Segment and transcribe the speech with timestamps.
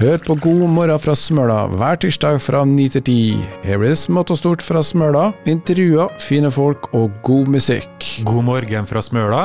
[0.00, 3.40] Hør på God morgen fra Smøla hver tirsdag fra 9 til 10.
[3.66, 8.06] Her blir det smått og stort fra Smøla, intervjuer, fine folk og god musikk.
[8.24, 9.42] God morgen fra Smøla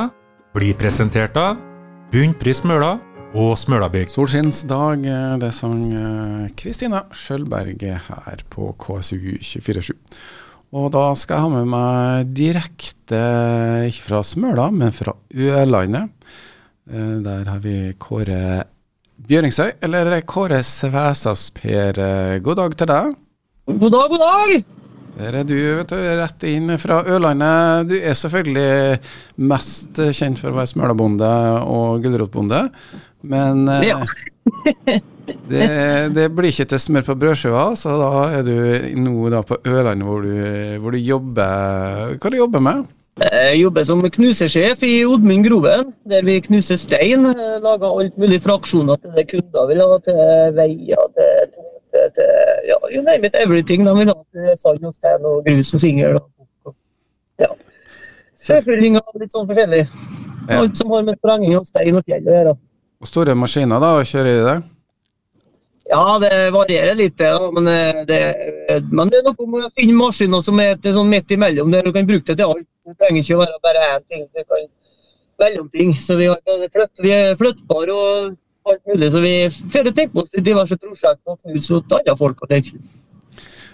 [0.56, 1.58] blir presentert av
[2.14, 2.94] Bunnpris Smøla
[3.36, 4.08] og Smølabygg.
[4.14, 9.92] Solskinnsdag, eh, det sang eh, Kristina Skjølberg her på KSU 247.
[10.72, 13.20] Og da skal jeg ha med meg direkte,
[13.92, 16.16] ikke fra Smøla, men fra Ørlandet.
[16.88, 18.70] Eh, Der har vi Kåre
[19.26, 21.98] Bjøringsøy, eller Kåre Svæsas Per.
[21.98, 23.14] Eh, God dag til deg.
[23.66, 24.52] God dag, god dag!
[25.16, 27.88] Der er du, vet du, rett inn fra Ørlandet.
[27.90, 29.00] Du er selvfølgelig
[29.50, 31.30] mest kjent for å være smølabonde
[31.72, 32.66] og gulrotbonde,
[33.26, 33.98] men eh, Ja.
[35.50, 35.70] det,
[36.14, 38.12] det blir ikke til smør på brødskiva, så da
[38.42, 38.54] er du
[39.02, 40.30] nå da på Ørlandet hvor
[40.84, 42.86] hvor du jobber Hva du jobber med?
[43.16, 47.26] Jeg jobber som knusesjef i Odmund Groven, der vi knuser stein.
[47.26, 50.20] eh, Lager alt mulig fraksjoner til det kunder vil ha, til
[50.58, 51.48] veier, til
[51.96, 52.28] til, til
[52.68, 54.18] ja, you name it, everything de vil ha.
[54.36, 56.20] Til sand og stein og grus og singel.
[57.40, 57.48] Ja.
[58.36, 59.86] Sjøfylling og litt sånn forskjellig.
[60.52, 62.56] Alt som har med sprenging og stein og fjell å gjøre.
[63.00, 64.58] Og store maskiner, da, å kjører i det?
[65.90, 68.22] Ja, det varierer litt, da, men eh, det,
[68.90, 71.92] men det er noe med å finne maskiner som er sånn midt imellom, der du
[71.94, 72.66] kan bruke det til alt.
[72.86, 74.26] Det trenger ikke å være bare én ting.
[74.34, 74.66] Du kan
[75.40, 75.94] mellomting.
[76.02, 76.42] Så vi, har,
[77.04, 79.12] vi er flyttbare og alt mulig.
[79.14, 79.34] Så vi
[79.74, 82.42] får tenke oss diverse prosjekter og knuse mot andre folk.
[82.42, 82.62] og det.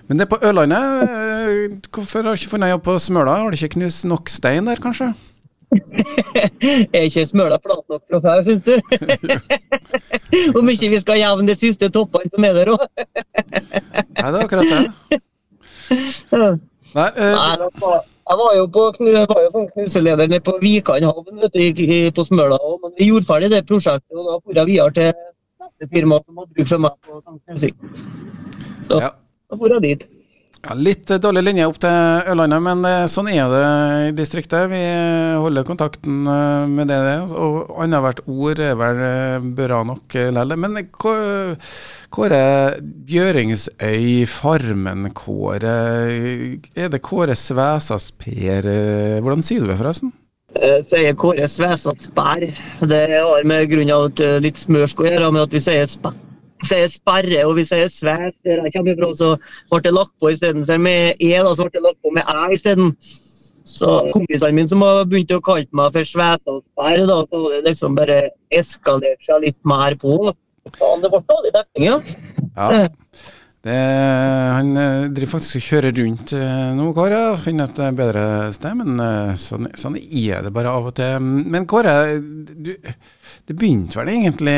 [0.08, 1.04] Men det er på Ørlandet.
[1.08, 3.38] eh, Hvorfor har du ikke funnet jobb på Smøla?
[3.44, 5.14] Har du ikke knust nok stein der, kanskje?
[6.95, 8.73] Er ikke smøla flat nok fra før, syns du?
[10.59, 12.83] Om ikke vi skal jevne de siste toppene som er der òg.
[14.22, 14.81] Nei, det er akkurat det.
[16.31, 17.55] Nei, eh, Nei,
[18.31, 22.11] Jeg var jo, på, jeg var jo som knuseleder nede på Vikan havn vet du,
[22.16, 22.55] på Smøla.
[22.59, 25.14] og- Men vi gjorde ferdig det prosjektet, og da for jeg videre til
[25.61, 27.75] neste firma som hadde bruk for meg på sånn knusing.
[28.88, 29.09] Så Ja.
[29.49, 30.08] da for jeg dit.
[30.62, 33.64] Ja, litt eh, dårlig linje opp til Ørlandet, men eh, sånn er det
[34.10, 34.70] i distriktet.
[34.72, 36.22] Vi eh, holder kontakten
[36.72, 36.99] med det.
[37.33, 39.02] Og annethvert ord er vel
[39.58, 40.55] bra nok likevel.
[40.61, 40.80] Men
[42.11, 42.42] Kåre
[43.10, 45.76] Bjøringsøy, Farmen Kåre.
[46.76, 48.67] Er det Kåre Svæsas Per?
[49.22, 50.14] Hvordan sier du det, forresten?
[50.61, 52.43] Jeg sier Kåre Svesat Spær.
[52.83, 56.11] Det har med grunn av at litt smørsk å gjøre med at vi sier sp
[56.67, 59.33] sier sperre og vi sier svært Der jeg kommer fra, så
[59.72, 62.54] ble det lagt på istedenfor med e, da, så ble det lagt på med æ
[62.55, 62.95] isteden.
[63.72, 67.44] Så kompisene mine som har begynt å kalle meg for Svete og Sperr, da, så
[67.44, 68.23] har det liksom bare
[68.58, 70.17] eskalert seg litt mer på.
[70.77, 71.99] Faen, det ble dårlig dekning, ja.
[72.58, 72.89] Ja.
[73.61, 77.92] Det, han eh, driver faktisk og kjører rundt eh, nå, Kåre, og finner et eh,
[77.93, 78.23] bedre
[78.55, 78.73] sted.
[78.80, 81.22] Men sånn, sånn er det bare av og til.
[81.22, 82.73] Men Kåre, du,
[83.52, 84.54] det begynte vel egentlig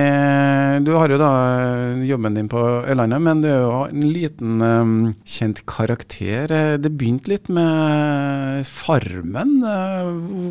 [0.86, 4.62] Du har jo da eh, jobben din på Ørlandet, men du er jo en liten
[4.62, 4.92] um,
[5.26, 6.52] kjent karakter.
[6.54, 9.56] Eh, Det begynte litt med Farmen.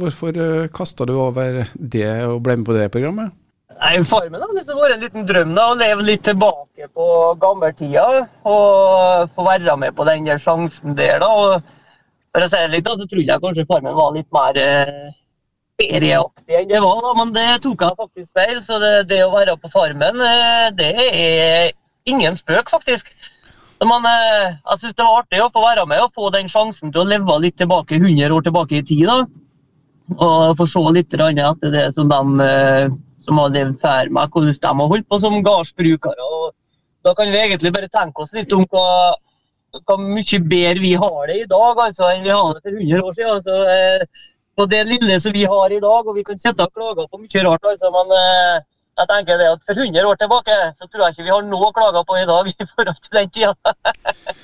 [0.02, 0.40] Hvorfor
[0.74, 3.30] kasta du over det og ble med på det programmet?
[3.78, 7.06] Nei, Farmen har liksom vært en liten drøm da, å leve litt tilbake på
[7.42, 8.26] gammeltida.
[8.42, 11.22] Og få være med på den der sjansen der.
[11.22, 11.72] da, og
[12.34, 15.10] For å si det litt, da, så trodde jeg kanskje Farmen var litt mer eh,
[15.82, 17.02] ferieaktig enn det var.
[17.04, 18.62] da, Men det tok jeg faktisk feil.
[18.64, 21.70] Så det, det å være på Farmen, eh, det er
[22.08, 23.10] ingen spøk, faktisk.
[23.82, 26.92] Men eh, jeg synes det var artig å få være med og få den sjansen
[26.94, 29.06] til å leve litt tilbake 100 år tilbake i tid.
[29.10, 29.22] da
[30.18, 34.54] og få se litt etter det som de eh, som har levd før meg, hvordan
[34.54, 36.30] de har holdt på som gardsbrukere.
[37.06, 39.14] Da kan vi egentlig bare tenke oss litt om hva,
[39.86, 43.04] hva mye bedre vi har det i dag altså, enn vi hadde det for 100
[43.06, 43.32] år siden.
[43.36, 43.54] Altså,
[44.56, 47.20] på det lille som vi har i dag, og vi kan sitte og klage på
[47.20, 48.62] mye rart, altså, men eh,
[49.00, 51.68] jeg tenker det at for 100 år tilbake så tror jeg ikke vi har noe
[51.70, 53.74] å klage på i dag i forhold til den tida.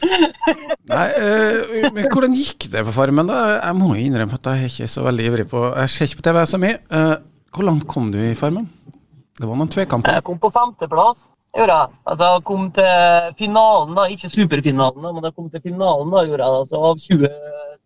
[0.94, 3.42] Nei, eh, men hvordan gikk det på Farmen, da?
[3.58, 6.26] Jeg må innrømme at jeg er ikke så veldig ivrig på Jeg ser ikke på
[6.30, 6.78] TV så mye.
[6.88, 7.16] Uh,
[7.52, 8.70] hvor langt kom du i Farmen?
[9.38, 10.16] Det var noen tvekamper.
[10.16, 11.26] Jeg kom på femteplass.
[11.56, 11.92] Gjorde jeg.
[12.08, 14.06] Altså, jeg kom til finalen, da.
[14.14, 16.10] Ikke superfinalen, da, men jeg kom til finalen.
[16.14, 16.64] da, gjorde jeg.
[16.64, 17.04] Altså, av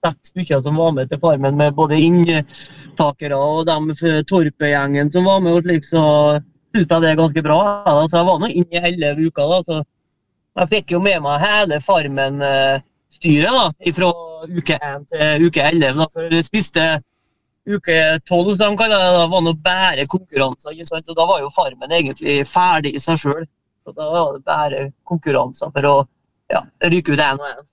[0.02, 5.26] 26 stykker som var med til Farmen, med både inntakere og dem fra Torpet-gjengen som
[5.28, 6.02] var med, og slik, så
[6.74, 7.58] syns jeg det er ganske bra.
[8.08, 9.46] Så jeg var nå inne i hele uka.
[9.46, 9.82] da, så
[10.60, 14.10] Jeg fikk jo med meg hele Farmen-styret da, fra
[14.50, 15.96] uke 1 til uke 11.
[15.96, 16.88] Da, for det siste
[17.64, 17.98] uke
[18.28, 20.74] 12 som kaller det, da, var nå bare konkurranser.
[20.74, 21.06] ikke sant?
[21.06, 23.46] Så da var jo Farmen egentlig ferdig i seg sjøl.
[23.86, 25.94] Da var det bare konkurranser for å
[26.52, 27.64] ja, ryke ut én og én.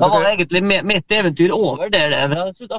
[0.00, 2.10] Da var egentlig mitt eventyr over der.
[2.10, 2.20] det.
[2.36, 2.70] Jeg synes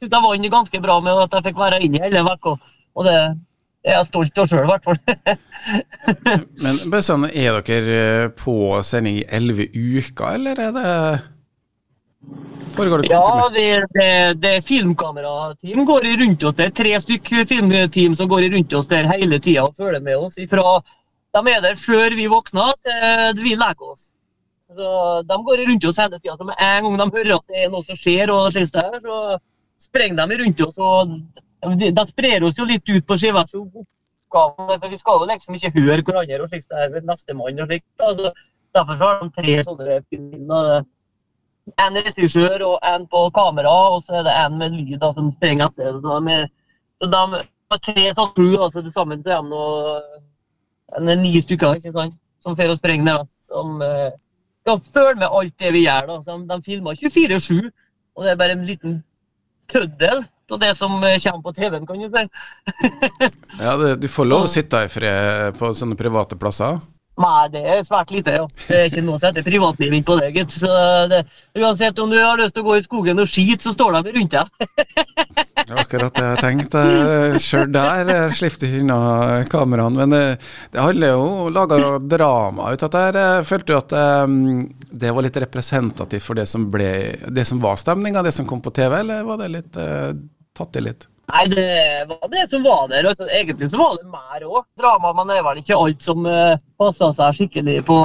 [0.00, 2.56] jeg, vant ganske bra med at jeg fikk være inne hele uka.
[2.98, 3.14] Og det
[3.86, 5.00] er jeg stolt av sjøl, i hvert fall.
[6.64, 8.54] Men bare sånn, er dere eh, på
[8.86, 10.92] sending i elleve uker, eller er det
[12.74, 13.54] Foregår det Ja, kontinuerlig?
[13.54, 16.56] det, det, det er filmkamerateam går rundt oss.
[16.58, 20.18] Det er tre stykker filmteam som går rundt oss der hele tida og følger med
[20.18, 20.36] oss.
[20.42, 20.78] Ifra,
[21.38, 24.08] de er der før vi våkner til vi legger oss.
[24.78, 26.44] Så De går rundt oss hele tida.
[26.44, 29.38] Med en gang de hører at det er noe som skjer, og slik der, så
[29.82, 30.78] sprenger de rundt oss.
[30.78, 31.16] og
[31.80, 33.44] De, de sprer oss jo litt ut på skiva.
[33.48, 37.88] For vi skal jo liksom ikke høre hverandre og slikt der ved nestemann og slikt.
[37.98, 38.32] da, så
[38.76, 40.84] Derfor har de tre sånne filmer.
[41.80, 45.32] En regissør og en på kamera, og så er det en med lyd da, som
[45.36, 45.98] sprenger etter.
[46.04, 46.38] Så de,
[47.00, 49.34] så de tre sånn crew, altså til sammen så
[50.94, 52.16] er de ni stykker ikke sant?
[52.44, 54.10] som får å sprenge eh,
[54.68, 56.10] skal følge med alt det vi gjør.
[56.10, 56.18] da.
[56.24, 57.70] Så de, filmer 24-7,
[58.16, 58.98] og det er bare en liten
[59.72, 62.24] tøddel av det som eh, kommer på TV-en, kan du si.
[63.64, 66.80] Ja, det, du får lov å sitte i fred på sånne private plasser?
[67.18, 68.44] Nei, det er svært lite, ja.
[68.68, 70.54] Det er ikke noe som heter privatliv på det, gitt.
[70.60, 70.70] Så
[71.10, 71.24] det,
[71.58, 74.14] uansett om du har lyst til å gå i skogen og skite, så står de
[74.18, 74.52] rundt deg.
[75.68, 76.82] Det var akkurat det jeg tenkte.
[77.44, 79.00] Sjøl der eh, slipper du unna
[79.52, 79.98] kameraene.
[79.98, 80.20] Men det,
[80.72, 83.24] det handler jo om å lage drama ut av dette.
[83.44, 84.24] Følte du at eh,
[85.02, 86.88] det var litt representativt for det som, ble,
[87.28, 90.14] det som var stemninga, det som kom på TV, eller var det litt eh,
[90.56, 91.04] tatt i litt?
[91.28, 93.04] Nei, det var det som var der.
[93.10, 94.64] Altså, egentlig så var det mer òg.
[94.80, 97.98] Drama, men det er vel ikke alt som uh, passa seg skikkelig på,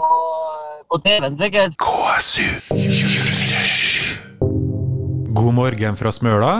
[0.91, 1.77] på TV-en, sikkert.
[1.79, 2.49] KSU.
[5.39, 6.53] God morgen fra Smøla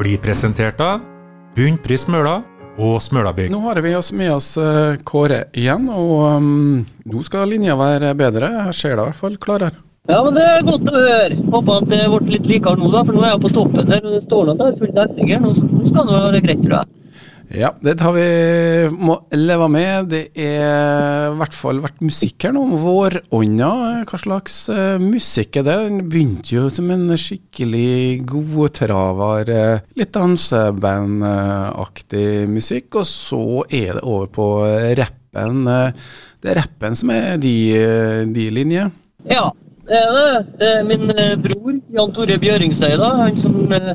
[0.00, 1.00] blir presentert av
[1.56, 2.42] Bunnpris Smøla
[2.76, 3.48] og Smølabygg.
[3.52, 8.12] Nå har vi oss med oss eh, Kåre igjen, og um, nå skal linja være
[8.16, 8.48] bedre.
[8.68, 9.91] Her ser det i hvert fall klarere.
[10.12, 11.36] Ja, men det er godt å høre.
[11.54, 13.00] Håper at det ble litt likere nå, da.
[13.06, 15.40] For nå er jeg på toppen der, og det står noe der full dekning her.
[15.40, 16.88] Nå, nå skal det være greit, tror jeg.
[17.52, 18.24] Ja, det tar vi
[18.92, 20.08] må leve med.
[20.12, 23.70] Det er i hvert fall vært musikk her nå vårånda.
[24.08, 25.76] Hva slags eh, musikk er det?
[25.88, 34.04] Den begynte jo som en skikkelig godtraver, uh, litt dansebandaktig musikk, og så er det
[34.04, 34.46] over på
[35.00, 35.66] rappen.
[35.72, 35.92] Eh,
[36.42, 38.90] det er rappen som er de, eh, de linjer.
[39.28, 39.50] Ja,
[39.88, 40.46] det er det.
[40.60, 43.02] Det er min eh, bror, Jan Tore Bjøringseid.
[43.02, 43.92] Han som eh,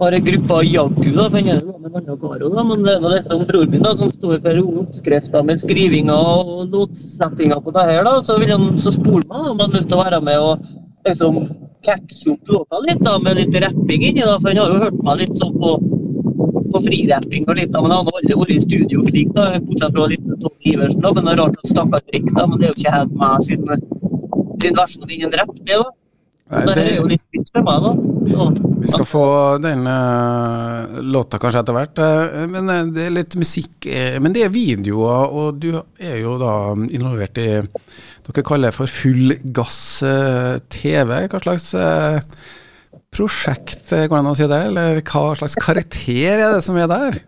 [0.00, 2.64] har en gruppe av Jaggu, han er jo med en annen karo, da.
[2.64, 6.16] Men det er nå dette om broren min, da, som står for oppskrifter med skrivinga
[6.16, 8.16] og låtsettinga på det her, da.
[8.24, 10.64] Så vil han så spole meg, om han har lyst til å være med og
[11.08, 11.42] liksom
[11.84, 14.38] catche opp låta litt, da, med litt rapping inni, da.
[14.40, 15.78] For han har jo hørt meg litt sånn på
[16.70, 19.96] på frirapping og litt, da, men han har aldri vært i studio slik, da, bortsett
[19.96, 21.00] fra litt Tom Iversen.
[21.02, 23.46] da, Men det er rart at stakkar drikker, men det er jo ikke helt meg
[23.46, 23.64] sin,
[24.62, 25.80] sin versjon innen rapp, det.
[26.50, 27.90] Nei, det, er jo litt fint for meg, da.
[28.80, 29.24] Vi skal få
[29.62, 33.86] den uh, låta kanskje etter hvert, Uh, men uh, det er litt musikk
[34.22, 36.54] Men det er videoer, og du er jo da
[36.90, 37.50] involvert i
[38.30, 40.02] Dere kaller for full gass
[40.70, 41.14] TV.
[41.32, 41.70] Hva slags
[43.10, 44.60] prosjekt, går det an å si det?
[44.68, 47.22] Eller hva slags karakter er det som er der?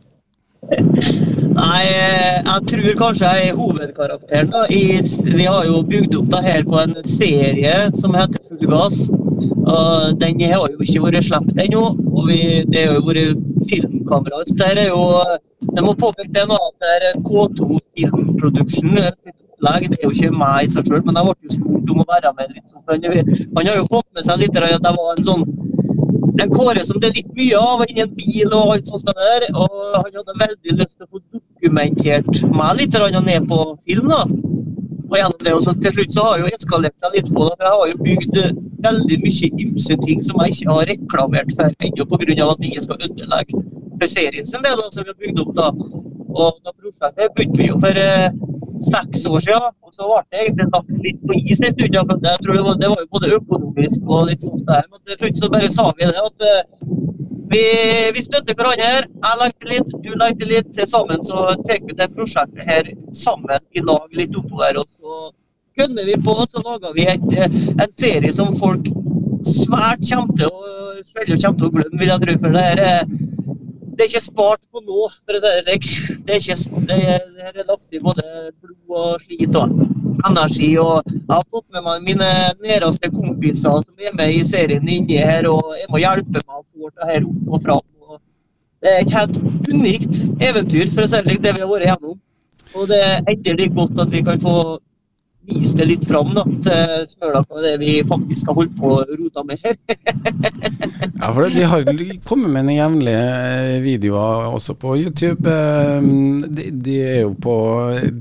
[1.52, 4.50] Nei, jeg tror kanskje jeg er hovedkarakteren.
[4.52, 4.62] da.
[4.70, 5.02] I,
[5.36, 9.02] vi har jo bygd opp det her på en serie som heter Full gass.
[9.72, 11.84] Og den har jo ikke vært sluppet ennå.
[12.12, 12.40] Og vi,
[12.72, 14.42] det har jo vært filmkamera.
[14.48, 15.02] Så det er jo
[15.76, 19.90] Jeg må påpeke det nå at det er K2 Film Production sitt opplegg.
[19.90, 22.08] Det er jo ikke meg i seg sjøl, men jeg ble jo spurt om å
[22.08, 22.56] være med.
[22.56, 22.72] litt
[23.56, 25.44] han har jo fått med seg litt at jeg var en sånn
[26.40, 29.48] en Kåre som det er litt mye av inni en bil og alt sånt der.
[29.52, 31.22] Og han hadde veldig lyst til å få
[31.62, 34.08] dokumentert meg litt ned på film.
[34.08, 34.24] da.
[35.12, 37.44] Og gjennom det, og så til slutt så har jeg jo eskalert meg litt på
[37.44, 37.56] det.
[37.58, 38.36] For jeg har jo bygd
[38.82, 42.46] veldig mye ymse ting som jeg ikke har reklamert for ennå, pga.
[42.50, 43.62] at ikke skal ødelegge
[44.00, 45.52] for serien sin del, som vi har bygd opp.
[45.54, 45.68] da.
[46.32, 48.32] Og da prosjektet begynte vi jo for eh,
[48.88, 51.94] seks år siden, og så ble det egentlig lagt litt på is en stund.
[51.94, 55.20] Jeg tror det var, det var jo både økonomisk og litt sånn der, men til
[55.20, 56.64] slutt så bare sa vi det at eh,
[57.52, 57.62] vi,
[58.16, 58.90] vi støtter hverandre.
[59.06, 60.72] Jeg legger litt, du legger litt.
[60.76, 64.80] Til sammen så tar vi det prosjektet her sammen i lag litt oppover.
[64.82, 65.30] Og så
[65.78, 68.88] kødder vi på, så lager vi et, eh, en serie som folk
[69.48, 70.72] svært kommer til å,
[71.12, 72.38] kommer til å glemme, vil jeg tro.
[72.44, 73.14] For det her er,
[73.92, 75.08] det er ikke spart på nå.
[75.24, 75.74] for Det, er- det,
[76.26, 78.24] det, er ikke, det, er, lagt i både
[78.62, 79.74] blod og slit og
[80.28, 80.70] energi.
[80.78, 82.28] og Jeg har fått med meg mine
[82.64, 86.64] nærmeste kompiser som er med i serien inni her og jeg må hjelpe meg å
[86.64, 87.84] få det her opp og fram.
[88.08, 88.20] Og
[88.82, 89.36] det er et helt
[89.68, 92.16] unikt eventyr, for å si det det vi har vært gjennom.
[92.74, 94.56] Og det er endelig godt at vi kan få
[95.48, 99.02] vise det litt fram da, til Smøla hva det vi faktisk har holdt på å
[99.18, 99.78] rota med her.
[101.22, 101.84] Ja, for De har
[102.26, 105.46] kommet med jevnlige eh, videoer også på YouTube.
[105.46, 106.08] Eh,
[106.52, 107.54] De, de er jo på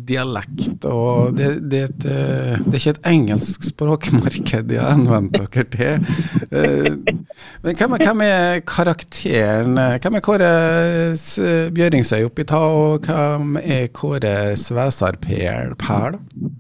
[0.08, 5.40] dialekt, og det, det, er eh, det er ikke et engelsk språkmarked de har henvendt
[5.40, 6.08] dere til.
[7.62, 10.52] Men hvem hvem er karakteren Hvem er Kåre
[11.76, 15.76] Bjøringsøy oppi ta, og hvem er Kåre Svesar-Per?
[15.82, 16.52] Per, da?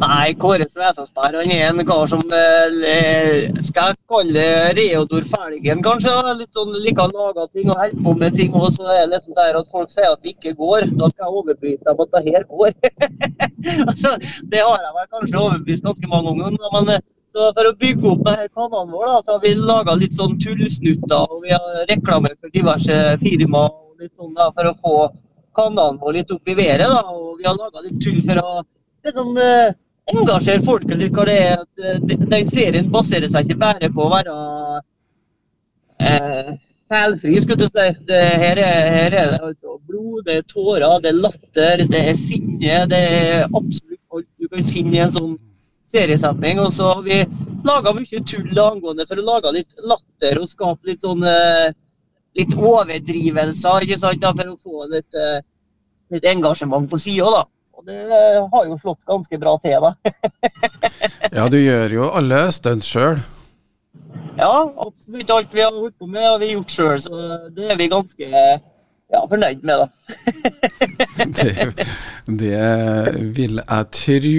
[0.00, 4.44] Nei, Kåre Svesaspær han er en kar som eh, skal jeg kalle
[4.78, 6.14] Reodor Felgen, kanskje.
[6.14, 6.32] da.
[6.38, 8.54] Litt sånn liker å lage ting og holde på med ting.
[8.56, 10.88] Og så er det liksom der at folk sier at det ikke går.
[10.96, 12.74] Da skal jeg overbevise dem at det her går.
[13.90, 14.14] altså,
[14.54, 16.72] det har jeg vel kanskje overbevist ganske mange ganger.
[16.78, 20.00] Men eh, så for å bygge opp denne kanalen vår, da, så har vi laga
[20.00, 21.28] litt sånn tullsnutter.
[21.28, 24.98] Og vi har reklamert for diverse firmaer og litt sånn da, for å få
[25.60, 26.88] kanalen vår litt opp i været.
[26.88, 28.62] da, Og vi har laga litt tull for å
[29.06, 29.74] liksom, eh,
[30.12, 31.12] engasjere folket litt.
[31.14, 31.60] hva det er.
[31.64, 34.36] at eh, Den serien baserer seg ikke bare på å være
[36.00, 36.50] eh,
[36.90, 37.86] feilfri, skulle du si.
[38.08, 42.02] Det, her, er, her er det altså blod, det er tårer, det er latter, det
[42.12, 42.80] er sinne.
[42.90, 45.36] Det er absolutt alt du kan finne i en sånn
[45.90, 46.62] seriesetning.
[46.62, 47.22] Og så har vi
[47.66, 51.70] laga mye tull angående for å lage litt latter og skape litt sånn eh,
[52.38, 55.40] litt overdrivelser, ikke sant, da, for å få litt, eh,
[56.14, 57.42] litt engasjement på sida, da.
[57.80, 59.94] Og det eh, har jo slått ganske bra til, da.
[61.38, 63.22] Ja, du gjør jo alle stunts sjøl.
[64.36, 64.52] Ja,
[64.84, 67.22] absolutt alt vi har holdt på med, har vi gjort sjøl, så
[67.56, 69.88] det er vi ganske ja, fornøyd med, da.
[71.40, 71.54] Det,
[72.40, 72.60] det
[73.36, 74.36] vil jeg tru.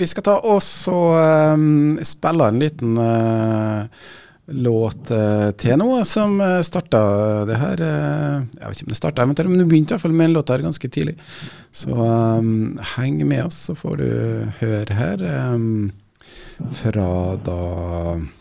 [0.00, 1.12] Vi skal ta oss og
[1.54, 4.08] um, spille en liten eh,
[4.48, 7.00] låt eh, til nå, som uh, starta
[7.48, 10.06] det her eh, Jeg vet ikke om det starta eventuelt, men du begynte i hvert
[10.06, 11.16] fall med en låt her ganske tidlig.
[11.74, 14.08] Så um, heng med oss, så får du
[14.62, 15.24] høre her.
[15.52, 15.90] Um,
[16.80, 17.58] fra da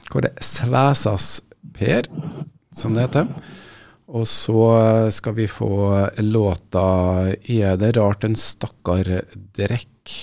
[0.10, 0.34] Hvor det?
[0.42, 1.42] Svesas
[1.78, 2.08] Per,
[2.74, 3.28] som det heter.
[4.08, 4.62] Og så
[5.14, 9.04] skal vi få låta 'Er det rart en stakkar
[9.54, 10.16] drekk'.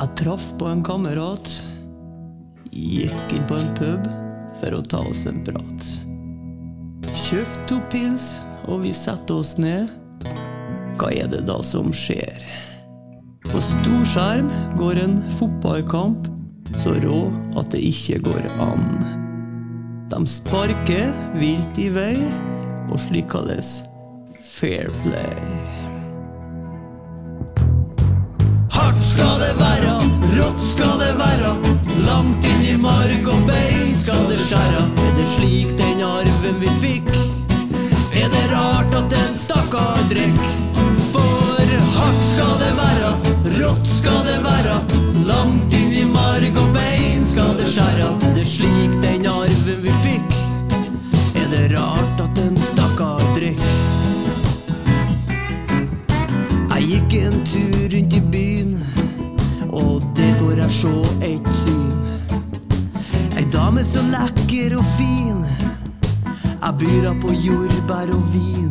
[0.00, 1.71] Jeg traff på en kamerat.
[2.72, 4.06] Gikk inn på en pub
[4.62, 5.88] for å ta oss en prat.
[7.12, 8.32] Kjøpte to pils,
[8.64, 9.90] og vi satte oss ned.
[10.96, 12.40] Hva er det da som skjer?
[13.50, 14.48] På storskjerm
[14.80, 16.30] går en fotballkamp
[16.80, 17.26] så rå
[17.60, 18.86] at det ikke går an.
[20.12, 22.16] De sparker vilt i vei,
[22.88, 23.80] og slik kalles
[24.40, 25.36] fair play.
[28.72, 30.01] Hardt skal det være,
[30.36, 31.52] rått skal det være.
[32.06, 34.86] Langt inn i mark og bein skal det skjære.
[35.06, 37.12] Er det slik den arven vi fikk?
[38.12, 40.42] Er det rart at en stakkar drikk?
[41.12, 43.14] For hardt skal det være,
[43.60, 44.80] rått skal det være.
[45.28, 45.81] Langt inn
[64.22, 65.44] dame lekker og fin.
[66.62, 68.70] Jeg byr på jordbær og vin.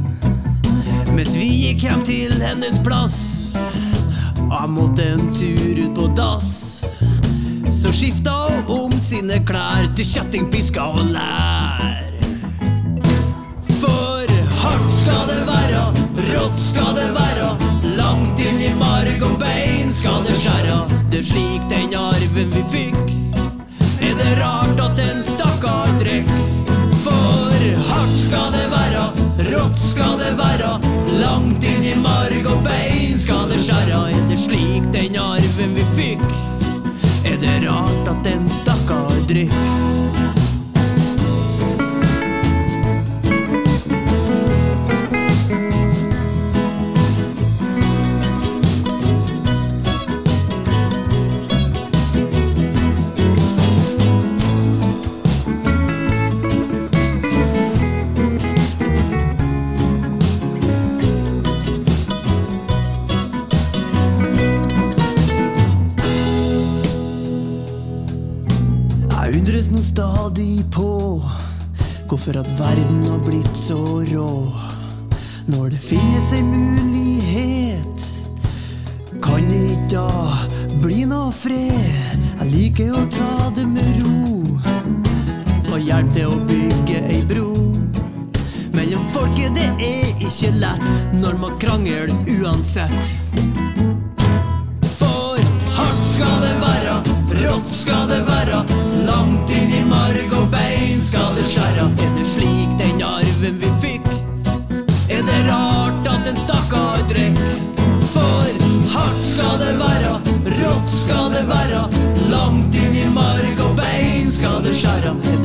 [1.16, 3.54] Mens vi gikk hjem til hennes plass,
[4.48, 6.82] og jeg måtte en tur ut på dass.
[7.82, 12.14] Så skifta hun om sine klær til kjetting, piska og lær.
[13.82, 14.28] For
[14.62, 15.86] hardt skal det være,
[16.32, 17.56] rått skal det være.
[17.98, 20.84] Langt inn i marg og bein skal det skjære.
[21.12, 23.11] Det er slik den arven vi fikk.
[69.92, 71.22] Stadig på
[72.08, 74.52] hvorfor at verden har blitt så rå.
[75.52, 78.06] Når det finnes ei mulighet,
[79.24, 82.16] kan det ikke da bli noe fred?
[82.40, 84.40] Jeg liker å ta det med ro
[85.72, 87.50] og hjelpe til å bygge ei bro.
[88.76, 90.88] Mellom folket, det er ikke lett
[91.20, 93.12] når man krangler uansett.
[95.00, 95.40] For
[95.76, 98.62] hardt skal det være, rått skal det være.
[99.08, 101.88] Langt inn i marg og bein skal det skjære.
[102.06, 104.10] Er det slik den arven vi fikk?
[105.10, 107.42] Er det rart at en stakkar drekk?
[108.14, 108.50] For
[108.94, 110.16] hardt skal det være,
[110.62, 111.86] rått skal det være.
[112.32, 115.41] Langt inn i marg og bein skal det skjære.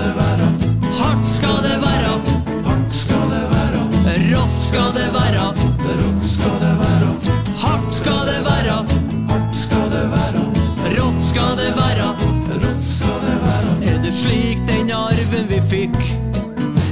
[0.00, 0.46] Det være.
[1.00, 2.12] Hardt skal det være,
[2.66, 3.82] hardt skal det være.
[4.30, 5.46] Rått skal det være,
[6.00, 7.10] rått skal det være.
[7.62, 8.76] Hardt skal det være,
[9.30, 10.44] hardt skal det være.
[10.96, 12.08] Rått skal det være,
[12.64, 13.74] rått skal det være.
[13.90, 16.00] Er det slik den arven vi fikk?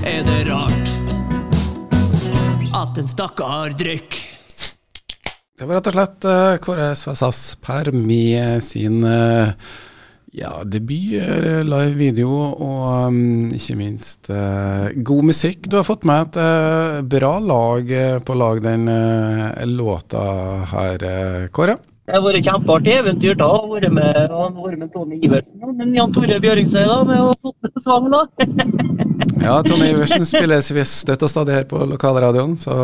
[0.04, 0.94] Er det rart
[2.75, 4.30] at en stakkar drikker?
[5.54, 9.52] Det var rett og slett uh, Kåre Svassas Per med sin eh,
[10.35, 15.69] ja, debut, eh, live video og um, ikke minst uh, god musikk.
[15.71, 18.88] Du har fått med et uh, bra lag uh, på lag den
[19.76, 20.25] låta
[20.73, 21.05] her,
[21.55, 21.79] Kåre.
[22.05, 23.47] Det har vært kjempeartig eventyr da.
[23.49, 27.31] å være med, vært med Tone Iversen og men Jan Tore Bjøringsøy da, med å
[27.41, 28.11] få med sang.
[28.12, 28.25] da.
[29.45, 32.75] Ja, Tone Iversen spilles visst støtt og stadig her på lokalradioen, så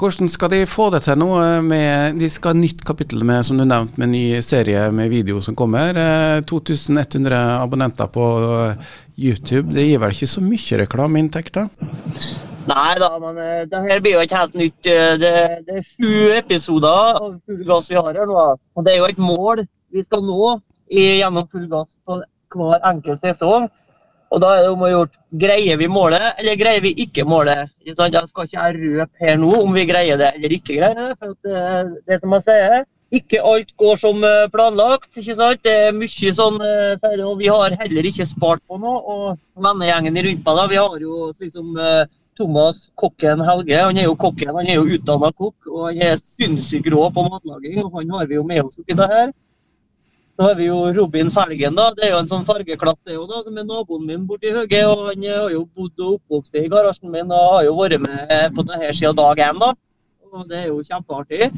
[0.00, 1.28] hvordan skal de få det til nå?
[1.76, 5.40] eh, de skal ha nytt kapittel med, som du nevnte, med ny serie med video
[5.44, 5.96] som kommer.
[5.96, 9.72] Eh, 2100 abonnenter på eh, YouTube.
[9.76, 11.68] Det gir vel ikke så mye reklameinntekter?
[12.70, 14.80] Nei da, men eh, det her blir jo ikke helt nytt.
[14.88, 15.34] eh, Det,
[15.68, 18.46] det er sju episoder av Full gass vi har her nå.
[18.76, 20.56] Og det er jo et mål vi skal nå
[20.90, 22.20] gjennom Full gass på
[22.56, 23.68] hver enkelt sesong.
[24.30, 27.70] Og da er det om å gjøre greier vi målet, eller greier vi ikke målet.
[27.86, 31.10] Jeg skal ikke jeg røpe her nå om vi greier det eller ikke greier det.
[31.18, 35.10] For at det, som jeg sier, ikke alt går som eh, planlagt.
[35.18, 35.62] ikke sant?
[35.66, 39.00] Det er mye sånn, eh, og vi har heller ikke spart på noe.
[39.02, 42.04] Og vennegjengen rundt meg, da, vi har jo liksom eh,
[42.38, 43.82] Thomas Kokken Helge.
[43.82, 47.26] Han er jo kokken, han er jo utdanna kokk, og han er sinnssykt rå på
[47.26, 47.82] matlaging.
[47.82, 49.34] og Han har vi jo med oss oppi det her.
[50.40, 51.90] Så har vi jo Robin Felgen, da.
[51.92, 54.78] Det er jo en sånn fargeklatt, det òg, da, som er naboen min borti Høge.
[54.88, 58.00] Og han eh, har jo bodd og oppvokst i garasjen min og har jo vært
[58.00, 59.68] med på det her siden dag én, da.
[60.32, 61.50] Og det er jo kjempeartig.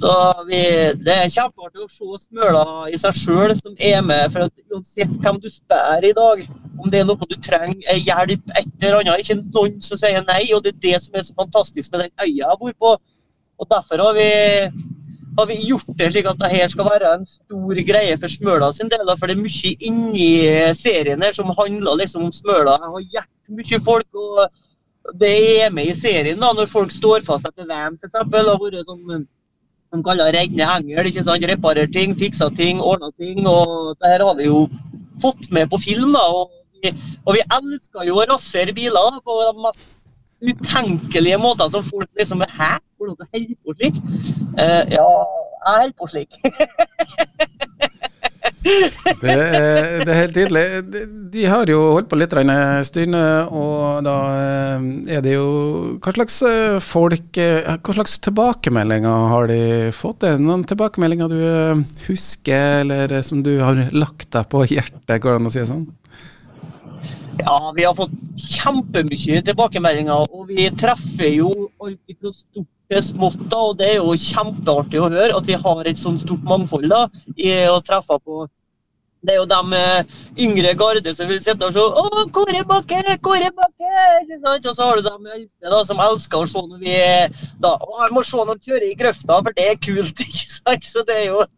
[0.00, 0.16] Så
[0.48, 0.64] vi,
[1.06, 4.34] det er kjempeartig å se Smøla i seg sjøl som er med.
[4.34, 6.42] For at uansett hvem du spør i dag,
[6.74, 10.42] om det er noe du trenger, hjelp, et eller annet, ikke noen som sier nei.
[10.58, 12.96] Og det er det som er så fantastisk med den øya jeg bor på.
[13.62, 14.28] Og derfor har vi,
[15.38, 18.90] har vi gjort det slik at dette skal være en stor greie for Smøla sin
[18.92, 19.08] del.
[19.18, 20.28] For det er mye inni
[20.78, 22.76] serien her som handler liksom om Smøla.
[22.78, 24.10] Jeg har hjulpet mye folk.
[24.14, 28.14] og det er med i serien da, når folk står fast etter VM, f.eks.
[28.16, 29.24] Har vært som
[30.00, 31.10] de kaller regne engel.
[31.10, 31.44] ikke sant?
[31.50, 33.46] reparer ting, fikser ting, ordner ting.
[33.46, 34.68] og Det her har vi jo
[35.22, 36.12] fått med på film.
[36.12, 36.50] da, Og
[36.82, 36.94] vi,
[37.26, 39.90] og vi elsker jo å rasere biler da, på de mest
[40.44, 42.78] utenkelige måter som folk liksom Hæ?
[43.04, 43.96] Får du holder på slik?
[44.56, 45.08] Uh, ja,
[45.66, 46.30] jeg holder på slik.
[48.64, 50.62] Det er, det er helt tydelig.
[50.88, 51.00] De,
[51.34, 52.52] de har jo holdt på litt en
[52.86, 53.16] stund,
[53.52, 54.86] og da eh,
[55.16, 55.48] er det jo
[56.00, 59.60] Hva slags eh, folk eh, Hva slags tilbakemeldinger har de
[59.96, 60.24] fått?
[60.24, 65.20] Er det noen tilbakemeldinger du eh, husker, eller som du har lagt deg på hjertet,
[65.20, 65.84] går det an å si det sånn?
[67.42, 71.50] Ja, vi har fått kjempemye tilbakemeldinger, og vi treffer jo
[71.82, 72.70] alt fra stort
[73.02, 73.38] smått.
[73.50, 76.88] da, og Det er jo kjempeartig å høre at vi har et sånt stort mangfold
[76.90, 78.46] da, i å treffe på.
[79.24, 82.98] Det er jo de eh, yngre garde som vil sitte og se 'Å, Kåre Bakke!
[83.24, 84.66] Kåre Bakke!' ikke sant?
[84.68, 86.98] Og så har du de eldste da, som elsker å se når vi
[87.64, 90.20] da, 'Å, jeg må se når kjører i grøfta, for det er kult'.
[90.28, 90.84] ikke sant?
[90.84, 91.40] Så det er jo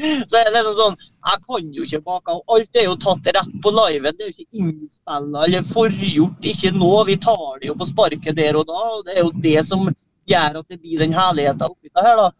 [0.00, 2.36] Så er det liksom sånn Jeg kan jo ikke bake.
[2.54, 4.16] Alt er jo tatt rett på liven.
[4.16, 6.46] Det er jo ikke innspilla eller forgjort.
[6.52, 6.92] Ikke nå.
[7.08, 8.80] Vi tar det jo på sparket der og da.
[8.94, 9.90] og Det er jo det som
[10.30, 12.16] gjør at det blir den herligheten oppi det her.
[12.22, 12.30] da.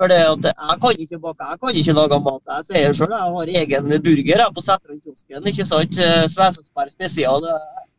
[0.00, 2.42] For det at Jeg kan ikke bake, jeg kan ikke lage mat.
[2.56, 5.48] Jeg sier sjøl jeg har egen burger jeg på Sætran-kiosken.
[5.52, 5.98] ikke sant?
[6.34, 7.48] Svesensberg spesial.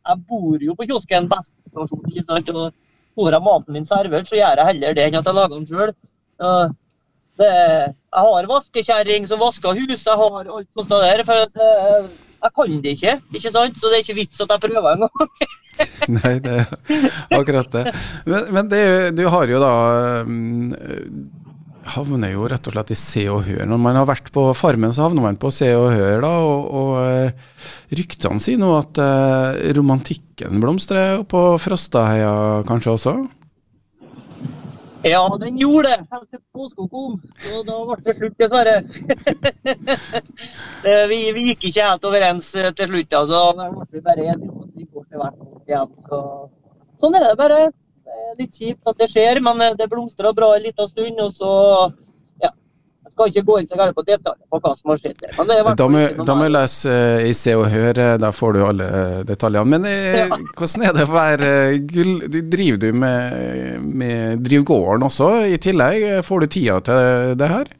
[0.08, 2.50] Jeg bor jo på kiosken bestestasjon, ikke sant?
[2.50, 2.72] Og
[3.14, 5.66] Får jeg maten min servert, så gjør jeg heller det enn at jeg lager den
[5.68, 5.90] sjøl.
[7.42, 11.24] Jeg har vaskekjerring som vasker hus, jeg har alt sånt der.
[11.28, 12.06] For at, eh,
[12.42, 13.78] jeg kan det ikke, ikke sant?
[13.78, 15.28] så det er ikke vits at jeg prøver engang.
[16.18, 17.84] Nei, det er akkurat det.
[18.26, 18.82] Men, men det,
[19.16, 19.72] du har jo da
[20.26, 20.74] mm,
[21.92, 23.64] Havner jo rett og slett i Se og Hør.
[23.66, 26.30] Når man har vært på Farmen, så havner man på Se og Hør, da.
[26.46, 27.48] Og, og eh,
[27.98, 33.16] ryktene sier nå at eh, romantikken blomstrer på Frostaheia kanskje også?
[35.04, 36.06] Ja, den gjorde det.
[36.12, 37.16] Helt til påska kom.
[37.56, 38.76] Og da ble det slutt, dessverre.
[41.10, 43.16] Vi, vi gikk ikke helt overens eh, til slutt.
[43.18, 43.40] altså.
[43.58, 45.92] Da ble vi bare enige om at vi går til hvert vårt igjen.
[46.06, 46.20] Så,
[47.02, 47.60] sånn er det bare.
[48.02, 51.22] Det er litt kjipt at det skjer, men eh, det blomstrer bra en liten stund.
[51.26, 51.52] Og så
[53.12, 55.20] skal ikke gå inn så gærent på detaljer på hva som har skjedd.
[55.22, 58.56] der, Da må, da må jeg lese uh, i Se og Hør, der da får
[58.56, 59.68] du alle eh, detaljene.
[59.76, 60.26] Men uh, Ja.
[60.58, 62.12] hvordan er det å være eh, gull...
[62.32, 66.08] Du driver du med, med driver gården også i tillegg?
[66.26, 67.72] Får du tida til det her?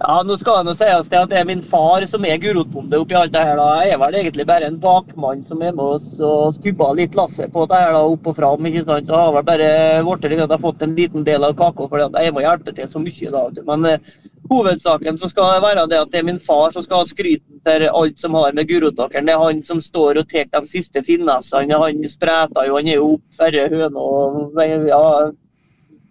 [0.00, 2.96] Ja, nå skal det nå sies til at det er min far som er gulrotbonde
[3.02, 3.58] oppi alt det her.
[3.58, 3.82] da.
[3.84, 7.52] Jeg er vel egentlig bare en bakmann som er med oss og skubba litt lasset
[7.52, 8.64] på det her da, opp og fram.
[8.64, 9.10] ikke sant?
[9.10, 9.66] Så har vel bare
[10.06, 12.72] blitt til at jeg har fått en liten del av kaka at jeg må hjelpe
[12.78, 13.34] til så mye.
[13.34, 13.44] da.
[13.68, 14.08] Men eh,
[14.48, 17.60] hovedsaken så skal det være det at det er min far som skal ha skryten
[17.68, 19.28] for alt som har med gulrotåkeren.
[19.28, 21.76] Det er han som står og tar de siste finessene.
[21.84, 25.04] Han spreter jo, han er jo opp færre høner og ja,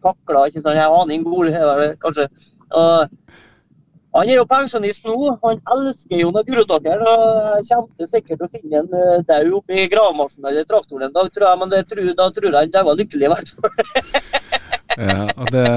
[0.06, 0.45] kakler.
[0.45, 0.78] ikke sant?
[0.78, 2.30] Jeg aner ikke hvor kanskje.
[2.69, 3.10] Og
[4.15, 5.15] han er jo pensjonist nå.
[5.43, 7.06] Han elsker jo gulrotåkeren.
[7.06, 11.15] og Jeg kommer til sikkert å finne en eh, død oppi gravemaskinen eller traktoren en
[11.15, 11.62] dag, tror jeg.
[11.62, 13.74] Men tror, da tror jeg han var lykkelig, i hvert fall.
[15.00, 15.67] Ja, og det,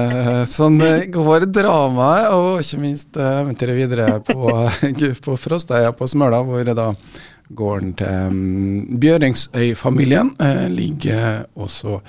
[0.51, 4.49] sånn eh, går dramaet, og ikke minst eh, eventyret videre på,
[5.27, 6.89] på Frosteia på Smøla, hvor da
[7.53, 12.01] gården til um, Bjøringsøy-familien eh, ligger også.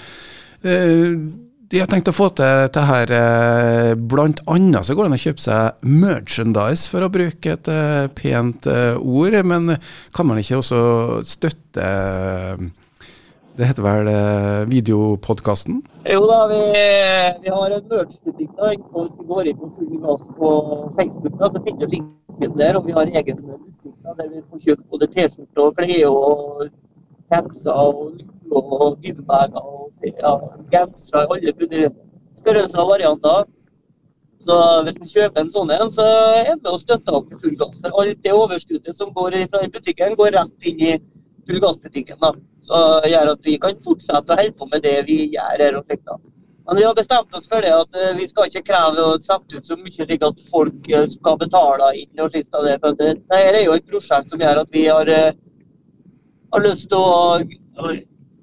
[1.74, 5.16] De har tenkt å få til det her eh, Blant annet så går det an
[5.16, 9.34] å kjøpe seg merchandise, for å bruke et eh, pent eh, ord.
[9.42, 9.72] Men
[10.14, 10.78] kan man ikke også
[11.26, 11.88] støtte
[13.58, 14.10] Det heter vel
[14.70, 15.80] videopodkasten?
[16.14, 16.60] Jo da, vi,
[17.42, 20.52] vi har en merch-butikk hvis du går inn på Full Gass på
[20.94, 22.78] Facebook, da, så finner du linken der.
[22.78, 26.64] Og vi har egen butikk der vi får kjøpt både T-skjorte og klær og
[27.34, 30.32] capser og og gymbager og ja,
[30.72, 31.90] gensere alle mulige
[32.38, 33.44] størrelser og varianter.
[34.44, 37.38] Så hvis man kjøper en sånn en, så er det med å støtte opp i
[37.40, 37.78] full gass.
[37.80, 40.92] For alt det overskuddet som går fra butikken, går rett inn i
[41.48, 42.20] full gass-butikken.
[42.20, 42.34] da.
[42.68, 45.78] Så gjør at vi kan fortsette å holde på med det vi gjør her.
[45.78, 46.18] og slikt da.
[46.66, 49.58] Men vi har bestemt oss for det at eh, vi skal ikke kreve å sette
[49.58, 52.20] ut så mye slik at folk eh, skal betale inn.
[52.20, 52.78] og slikt av det.
[52.80, 55.36] For det, er jo et prosjekt som gjør at vi har, eh,
[56.52, 57.92] har lyst til å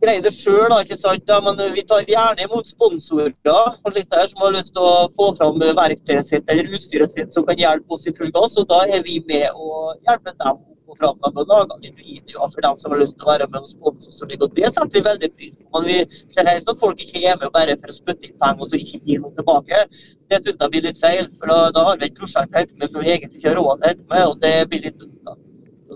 [0.01, 1.29] greie det sjøl, ikke sant.
[1.29, 5.07] Ja, men vi tar gjerne imot sponsorer og slikt der, som har lyst til å
[5.17, 8.57] få fram verktøyet sitt eller utstyret sitt som kan hjelpe oss i full gass.
[8.57, 11.99] Og da er vi med å hjelpe dem opp og fram De å lage litt
[12.01, 14.09] videoer for dem som har lyst til å være med og sponse.
[14.11, 15.79] oss, og Det setter vi veldig pris på.
[15.79, 15.97] Men vi
[16.35, 18.81] ser helst at folk ikke er med bare for å spytte inn penger og så
[18.81, 19.85] ikke gir noe tilbake.
[20.31, 23.03] Det synes jeg blir litt feil, for da, da har vi et prosjekt med som
[23.03, 25.17] vi egentlig ikke har råd til å med, og det blir litt dumt.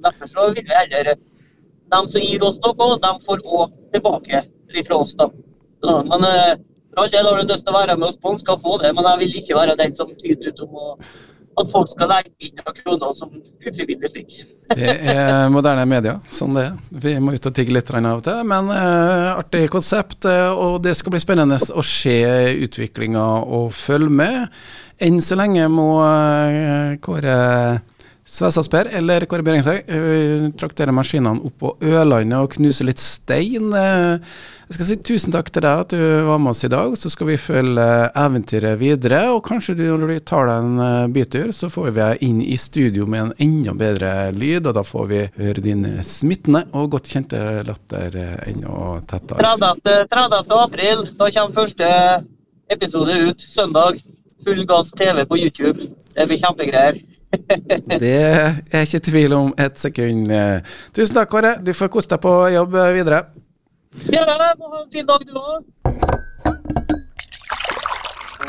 [0.05, 1.15] Derfor så vil vi heller
[1.93, 4.45] de som gir oss noe, de får òg tilbake
[4.75, 5.13] fra oss.
[5.15, 5.29] da.
[5.85, 6.57] Ja, men eh,
[6.95, 8.91] for all del har du lyst til å være med oss på, skal få det,
[8.95, 10.91] men jeg vil ikke være den som tyder ut om å,
[11.61, 14.37] at folk skal legge inn kroner som ufrivillig slik.
[14.75, 16.77] Det er moderne media, sånn det er.
[17.05, 18.41] Vi må ut og tigge litt av og til.
[18.47, 22.17] Men eh, artig konsept, eh, og det skal bli spennende å se
[22.65, 24.47] utviklinga og følge med.
[25.03, 27.37] Enn så lenge må eh, Kåre
[28.25, 33.67] Svesasper eller Kåre Bjørningsøy trakterer maskinene opp på Ørlandet og knuser litt stein.
[33.77, 34.17] Eh,
[34.65, 36.95] Jeg skal si tusen takk til deg at du var med oss i dag.
[36.97, 37.85] Så skal vi følge
[38.17, 39.19] eventyret videre.
[39.35, 42.39] Og kanskje du, når du tar deg en eh, bytur, så får vi deg inn
[42.41, 44.65] i studio med en enda bedre lyd.
[44.65, 49.53] Og da får vi høre din smittende og godt kjente latter eh, enda tettere.
[49.61, 50.09] 30.
[50.09, 50.57] 30.
[50.65, 51.91] april, da kommer første
[52.73, 53.45] episode ut.
[53.53, 54.01] Søndag.
[54.45, 55.91] Full gass TV på YouTube.
[56.17, 57.03] Det blir kjempegreier.
[58.05, 60.31] Det er ikke tvil om et sekund.
[60.95, 61.55] Tusen takk, Kåre.
[61.63, 63.25] Du får kose deg på jobb videre.
[64.03, 65.63] Skal dere må ha en fin dag, du òg.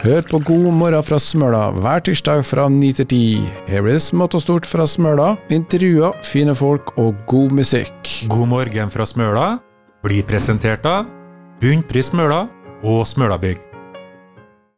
[0.07, 3.46] Hør på God morgen fra Smøla hver tirsdag fra 9 til 10.
[3.66, 8.12] Her blir det smått og stort fra Smøla, intervjuer, fine folk og god musikk.
[8.31, 9.49] God morgen fra Smøla
[10.07, 11.09] blir presentert av
[11.59, 12.44] Bunnpris Smøla
[12.87, 13.65] og Smølabygg.